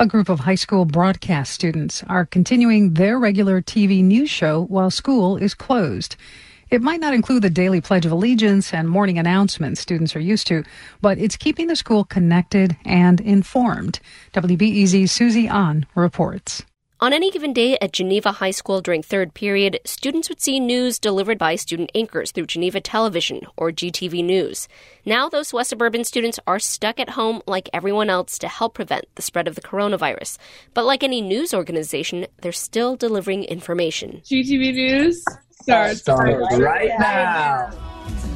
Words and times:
A 0.00 0.06
group 0.06 0.28
of 0.28 0.38
high 0.38 0.54
school 0.54 0.84
broadcast 0.84 1.52
students 1.52 2.04
are 2.04 2.24
continuing 2.24 2.94
their 2.94 3.18
regular 3.18 3.60
TV 3.60 4.04
news 4.04 4.30
show 4.30 4.64
while 4.66 4.92
school 4.92 5.36
is 5.36 5.54
closed. 5.54 6.14
It 6.70 6.82
might 6.82 7.00
not 7.00 7.14
include 7.14 7.42
the 7.42 7.50
daily 7.50 7.80
Pledge 7.80 8.06
of 8.06 8.12
Allegiance 8.12 8.72
and 8.72 8.88
morning 8.88 9.18
announcements 9.18 9.80
students 9.80 10.14
are 10.14 10.20
used 10.20 10.46
to, 10.46 10.62
but 11.00 11.18
it's 11.18 11.36
keeping 11.36 11.66
the 11.66 11.74
school 11.74 12.04
connected 12.04 12.76
and 12.84 13.20
informed. 13.20 13.98
WBEZ's 14.34 15.10
Susie 15.10 15.48
An 15.48 15.84
reports. 15.96 16.62
On 17.00 17.12
any 17.12 17.30
given 17.30 17.52
day 17.52 17.78
at 17.80 17.92
Geneva 17.92 18.32
High 18.32 18.50
School 18.50 18.80
during 18.80 19.04
third 19.04 19.32
period, 19.32 19.78
students 19.84 20.28
would 20.28 20.40
see 20.40 20.58
news 20.58 20.98
delivered 20.98 21.38
by 21.38 21.54
student 21.54 21.92
anchors 21.94 22.32
through 22.32 22.46
Geneva 22.46 22.80
Television 22.80 23.42
or 23.56 23.70
GTV 23.70 24.24
News. 24.24 24.66
Now, 25.06 25.28
those 25.28 25.52
West 25.52 25.70
Suburban 25.70 26.02
students 26.02 26.40
are 26.48 26.58
stuck 26.58 26.98
at 26.98 27.10
home 27.10 27.40
like 27.46 27.70
everyone 27.72 28.10
else 28.10 28.36
to 28.38 28.48
help 28.48 28.74
prevent 28.74 29.04
the 29.14 29.22
spread 29.22 29.46
of 29.46 29.54
the 29.54 29.60
coronavirus. 29.60 30.38
But 30.74 30.86
like 30.86 31.04
any 31.04 31.22
news 31.22 31.54
organization, 31.54 32.26
they're 32.42 32.50
still 32.50 32.96
delivering 32.96 33.44
information. 33.44 34.20
GTV 34.24 34.74
News 34.74 35.24
starts, 35.62 36.00
starts 36.00 36.58
right 36.58 36.90
now. 36.98 37.70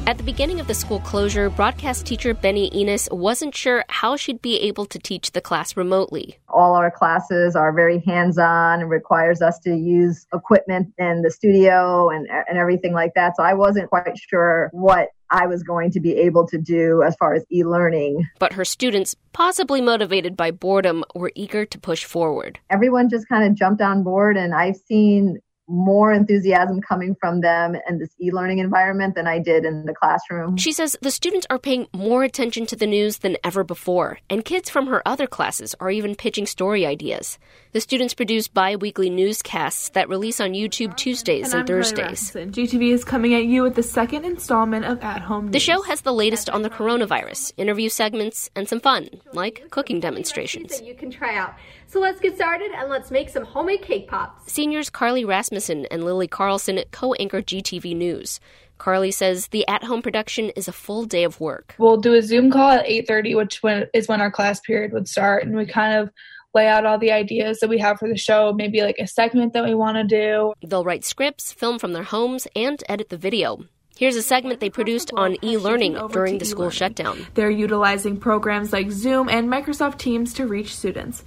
At 0.07 0.17
the 0.17 0.23
beginning 0.23 0.61
of 0.61 0.67
the 0.67 0.73
school 0.73 0.99
closure, 0.99 1.49
broadcast 1.49 2.05
teacher 2.05 2.33
Benny 2.33 2.69
Enos 2.73 3.09
wasn't 3.11 3.55
sure 3.55 3.83
how 3.89 4.15
she'd 4.15 4.41
be 4.41 4.57
able 4.59 4.85
to 4.85 4.99
teach 4.99 5.31
the 5.31 5.41
class 5.41 5.75
remotely. 5.75 6.37
All 6.53 6.75
our 6.75 6.91
classes 6.91 7.55
are 7.55 7.73
very 7.73 7.99
hands 8.05 8.37
on 8.37 8.81
and 8.81 8.89
requires 8.89 9.41
us 9.41 9.59
to 9.59 9.75
use 9.75 10.27
equipment 10.33 10.93
in 10.97 11.21
the 11.21 11.31
studio 11.31 12.09
and, 12.09 12.27
and 12.29 12.57
everything 12.57 12.93
like 12.93 13.13
that. 13.15 13.35
So 13.35 13.43
I 13.43 13.53
wasn't 13.53 13.89
quite 13.89 14.17
sure 14.17 14.69
what 14.71 15.09
I 15.29 15.47
was 15.47 15.63
going 15.63 15.89
to 15.91 15.99
be 15.99 16.15
able 16.15 16.47
to 16.47 16.59
do 16.59 17.01
as 17.01 17.15
far 17.15 17.33
as 17.33 17.43
e 17.51 17.63
learning. 17.63 18.27
But 18.37 18.53
her 18.53 18.63
students, 18.63 19.15
possibly 19.33 19.81
motivated 19.81 20.37
by 20.37 20.51
boredom, 20.51 21.03
were 21.15 21.31
eager 21.33 21.65
to 21.65 21.79
push 21.79 22.03
forward. 22.05 22.59
Everyone 22.69 23.09
just 23.09 23.27
kind 23.27 23.43
of 23.43 23.55
jumped 23.55 23.81
on 23.81 24.03
board, 24.03 24.37
and 24.37 24.53
I've 24.53 24.77
seen 24.77 25.39
more 25.67 26.11
enthusiasm 26.11 26.81
coming 26.81 27.15
from 27.15 27.41
them 27.41 27.75
in 27.87 27.97
this 27.97 28.09
e-learning 28.19 28.59
environment 28.59 29.15
than 29.15 29.27
I 29.27 29.39
did 29.39 29.65
in 29.65 29.85
the 29.85 29.93
classroom. 29.93 30.57
She 30.57 30.73
says 30.73 30.97
the 31.01 31.11
students 31.11 31.47
are 31.49 31.59
paying 31.59 31.87
more 31.93 32.23
attention 32.23 32.65
to 32.67 32.75
the 32.75 32.87
news 32.87 33.19
than 33.19 33.37
ever 33.43 33.63
before, 33.63 34.19
and 34.29 34.43
kids 34.43 34.69
from 34.69 34.87
her 34.87 35.01
other 35.05 35.25
classes 35.25 35.73
are 35.79 35.89
even 35.89 36.15
pitching 36.15 36.45
story 36.45 36.85
ideas. 36.85 37.39
The 37.71 37.81
students 37.81 38.13
produce 38.13 38.47
bi-weekly 38.47 39.09
newscasts 39.09 39.89
that 39.89 40.09
release 40.09 40.41
on 40.41 40.51
YouTube 40.51 40.97
Tuesdays 40.97 41.53
and, 41.53 41.61
and 41.61 41.67
Thursdays. 41.67 42.31
GTV 42.31 42.91
is 42.91 43.05
coming 43.05 43.33
at 43.33 43.45
you 43.45 43.63
with 43.63 43.75
the 43.75 43.83
second 43.83 44.25
installment 44.25 44.85
of 44.85 45.01
At 45.01 45.21
Home 45.21 45.45
News. 45.45 45.53
The 45.53 45.59
show 45.59 45.81
has 45.83 46.01
the 46.01 46.13
latest 46.13 46.49
on 46.49 46.61
the 46.61 46.69
coronavirus, 46.69 47.53
interview 47.57 47.89
segments, 47.89 48.49
and 48.55 48.67
some 48.67 48.79
fun, 48.79 49.09
like 49.31 49.69
cooking 49.69 49.99
demonstrations. 49.99 50.79
That 50.79 50.85
you 50.85 50.95
can 50.95 51.09
try 51.09 51.37
out. 51.37 51.55
So 51.87 51.99
let's 51.99 52.19
get 52.19 52.35
started 52.35 52.71
and 52.75 52.89
let's 52.89 53.11
make 53.11 53.29
some 53.29 53.45
homemade 53.45 53.83
cake 53.83 54.07
pops. 54.07 54.51
Seniors 54.51 54.89
Carly 54.89 55.25
Rasmussen 55.25 55.52
and 55.59 56.03
Lily 56.03 56.27
Carlson 56.27 56.81
co-anchor 56.91 57.41
GTV 57.41 57.95
News. 57.95 58.39
Carly 58.77 59.11
says 59.11 59.47
the 59.47 59.67
at-home 59.67 60.01
production 60.01 60.49
is 60.51 60.67
a 60.67 60.73
full 60.73 61.05
day 61.05 61.23
of 61.23 61.39
work. 61.39 61.75
We'll 61.77 61.97
do 61.97 62.13
a 62.13 62.21
Zoom 62.21 62.51
call 62.51 62.71
at 62.71 62.85
8:30, 62.85 63.35
which 63.35 63.61
is 63.93 64.07
when 64.07 64.21
our 64.21 64.31
class 64.31 64.59
period 64.59 64.91
would 64.93 65.07
start, 65.07 65.45
and 65.45 65.55
we 65.55 65.65
kind 65.65 65.97
of 65.97 66.09
lay 66.53 66.67
out 66.67 66.85
all 66.85 66.99
the 66.99 67.11
ideas 67.11 67.59
that 67.59 67.69
we 67.69 67.79
have 67.79 67.97
for 67.97 68.07
the 68.07 68.17
show, 68.17 68.53
maybe 68.53 68.81
like 68.81 68.97
a 68.99 69.07
segment 69.07 69.53
that 69.53 69.63
we 69.63 69.73
want 69.73 69.97
to 69.97 70.03
do. 70.03 70.53
They'll 70.61 70.83
write 70.83 71.03
scripts, 71.03 71.51
film 71.51 71.79
from 71.79 71.93
their 71.93 72.03
homes, 72.03 72.47
and 72.55 72.83
edit 72.87 73.09
the 73.09 73.17
video. 73.17 73.65
Here's 73.95 74.15
a 74.15 74.23
segment 74.23 74.59
they 74.59 74.69
produced 74.69 75.11
on 75.15 75.37
e 75.43 75.57
learning 75.57 75.93
during 76.11 76.39
the 76.39 76.45
school 76.45 76.69
shutdown. 76.71 77.27
They're 77.35 77.49
utilizing 77.49 78.17
programs 78.17 78.73
like 78.73 78.91
Zoom 78.91 79.29
and 79.29 79.47
Microsoft 79.47 79.97
Teams 79.99 80.33
to 80.33 80.47
reach 80.47 80.75
students. 80.75 81.23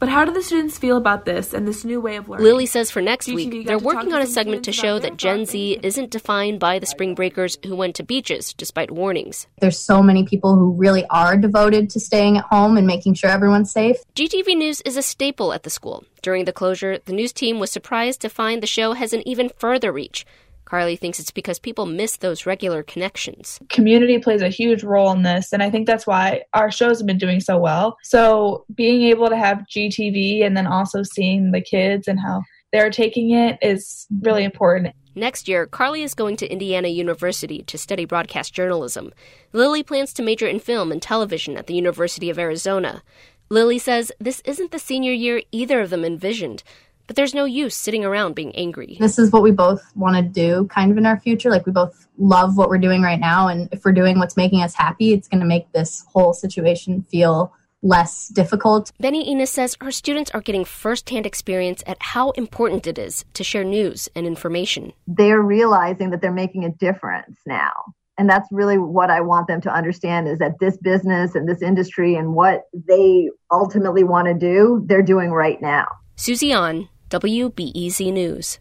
But 0.00 0.08
how 0.08 0.24
do 0.24 0.32
the 0.32 0.42
students 0.42 0.78
feel 0.78 0.96
about 0.96 1.26
this 1.26 1.52
and 1.52 1.68
this 1.68 1.84
new 1.84 2.00
way 2.00 2.16
of 2.16 2.26
learning? 2.26 2.46
Lily 2.46 2.64
says 2.64 2.90
for 2.90 3.02
next 3.02 3.28
week, 3.28 3.66
they're 3.66 3.78
working 3.78 4.14
on 4.14 4.22
a 4.22 4.26
segment 4.26 4.64
to 4.64 4.72
show 4.72 4.98
that 4.98 5.18
Gen 5.18 5.44
Z 5.44 5.78
isn't 5.82 6.10
defined 6.10 6.58
by 6.58 6.78
the 6.78 6.86
spring 6.86 7.14
breakers 7.14 7.58
who 7.66 7.76
went 7.76 7.94
to 7.96 8.02
beaches 8.02 8.54
despite 8.54 8.90
warnings. 8.90 9.46
There's 9.60 9.78
so 9.78 10.02
many 10.02 10.24
people 10.24 10.56
who 10.56 10.72
really 10.72 11.04
are 11.10 11.36
devoted 11.36 11.90
to 11.90 12.00
staying 12.00 12.38
at 12.38 12.44
home 12.44 12.78
and 12.78 12.86
making 12.86 13.12
sure 13.12 13.28
everyone's 13.28 13.70
safe. 13.70 13.98
GTV 14.14 14.56
News 14.56 14.80
is 14.86 14.96
a 14.96 15.02
staple 15.02 15.52
at 15.52 15.64
the 15.64 15.70
school. 15.70 16.04
During 16.22 16.46
the 16.46 16.52
closure, 16.52 16.98
the 17.04 17.12
news 17.12 17.34
team 17.34 17.58
was 17.58 17.70
surprised 17.70 18.22
to 18.22 18.30
find 18.30 18.62
the 18.62 18.66
show 18.66 18.94
has 18.94 19.12
an 19.12 19.22
even 19.28 19.50
further 19.58 19.92
reach. 19.92 20.24
Carly 20.70 20.94
thinks 20.94 21.18
it's 21.18 21.32
because 21.32 21.58
people 21.58 21.84
miss 21.84 22.18
those 22.18 22.46
regular 22.46 22.84
connections. 22.84 23.58
Community 23.70 24.20
plays 24.20 24.40
a 24.40 24.48
huge 24.48 24.84
role 24.84 25.10
in 25.10 25.22
this, 25.22 25.52
and 25.52 25.64
I 25.64 25.68
think 25.68 25.88
that's 25.88 26.06
why 26.06 26.42
our 26.54 26.70
shows 26.70 27.00
have 27.00 27.08
been 27.08 27.18
doing 27.18 27.40
so 27.40 27.58
well. 27.58 27.98
So, 28.04 28.64
being 28.76 29.02
able 29.02 29.28
to 29.28 29.36
have 29.36 29.64
GTV 29.68 30.46
and 30.46 30.56
then 30.56 30.68
also 30.68 31.02
seeing 31.02 31.50
the 31.50 31.60
kids 31.60 32.06
and 32.06 32.20
how 32.20 32.44
they're 32.72 32.88
taking 32.88 33.32
it 33.32 33.58
is 33.60 34.06
really 34.22 34.44
important. 34.44 34.94
Next 35.16 35.48
year, 35.48 35.66
Carly 35.66 36.04
is 36.04 36.14
going 36.14 36.36
to 36.36 36.46
Indiana 36.46 36.86
University 36.86 37.64
to 37.64 37.76
study 37.76 38.04
broadcast 38.04 38.54
journalism. 38.54 39.12
Lily 39.52 39.82
plans 39.82 40.12
to 40.12 40.22
major 40.22 40.46
in 40.46 40.60
film 40.60 40.92
and 40.92 41.02
television 41.02 41.56
at 41.56 41.66
the 41.66 41.74
University 41.74 42.30
of 42.30 42.38
Arizona. 42.38 43.02
Lily 43.48 43.80
says 43.80 44.12
this 44.20 44.40
isn't 44.44 44.70
the 44.70 44.78
senior 44.78 45.12
year 45.12 45.42
either 45.50 45.80
of 45.80 45.90
them 45.90 46.04
envisioned. 46.04 46.62
But 47.10 47.16
there's 47.16 47.34
no 47.34 47.44
use 47.44 47.74
sitting 47.74 48.04
around 48.04 48.36
being 48.36 48.54
angry. 48.54 48.96
This 49.00 49.18
is 49.18 49.32
what 49.32 49.42
we 49.42 49.50
both 49.50 49.82
want 49.96 50.14
to 50.14 50.22
do 50.22 50.68
kind 50.68 50.92
of 50.92 50.96
in 50.96 51.06
our 51.06 51.18
future. 51.18 51.50
Like 51.50 51.66
we 51.66 51.72
both 51.72 52.06
love 52.18 52.56
what 52.56 52.68
we're 52.68 52.78
doing 52.78 53.02
right 53.02 53.18
now. 53.18 53.48
And 53.48 53.68
if 53.72 53.84
we're 53.84 53.90
doing 53.90 54.20
what's 54.20 54.36
making 54.36 54.62
us 54.62 54.74
happy, 54.74 55.12
it's 55.12 55.26
going 55.26 55.40
to 55.40 55.44
make 55.44 55.72
this 55.72 56.06
whole 56.12 56.32
situation 56.32 57.02
feel 57.02 57.52
less 57.82 58.28
difficult. 58.28 58.92
Benny 59.00 59.28
Enos 59.28 59.50
says 59.50 59.76
her 59.80 59.90
students 59.90 60.30
are 60.30 60.40
getting 60.40 60.64
firsthand 60.64 61.26
experience 61.26 61.82
at 61.84 62.00
how 62.00 62.30
important 62.30 62.86
it 62.86 62.96
is 62.96 63.24
to 63.34 63.42
share 63.42 63.64
news 63.64 64.08
and 64.14 64.24
information. 64.24 64.92
They're 65.08 65.42
realizing 65.42 66.10
that 66.10 66.20
they're 66.20 66.30
making 66.30 66.64
a 66.64 66.70
difference 66.70 67.40
now. 67.44 67.72
And 68.18 68.30
that's 68.30 68.46
really 68.52 68.78
what 68.78 69.10
I 69.10 69.20
want 69.20 69.48
them 69.48 69.60
to 69.62 69.74
understand 69.74 70.28
is 70.28 70.38
that 70.38 70.60
this 70.60 70.76
business 70.76 71.34
and 71.34 71.48
this 71.48 71.60
industry 71.60 72.14
and 72.14 72.34
what 72.34 72.68
they 72.72 73.30
ultimately 73.50 74.04
want 74.04 74.28
to 74.28 74.34
do, 74.34 74.84
they're 74.86 75.02
doing 75.02 75.32
right 75.32 75.60
now. 75.60 75.88
Susie 76.14 76.52
An, 76.52 76.86
WBEZ 77.10 78.12
News. 78.12 78.60